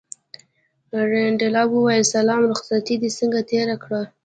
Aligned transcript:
رینالډي 1.11 1.63
وویل 1.69 2.03
سلام 2.15 2.41
رخصتې 2.51 2.95
دې 3.01 3.09
څنګه 3.17 3.39
تېره 3.49 3.75
کړه. 3.83 4.01